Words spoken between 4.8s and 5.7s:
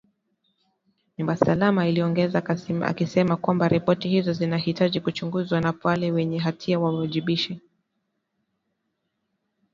kuchunguzwa